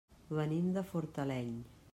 [0.37, 1.55] Venim de Fortaleny.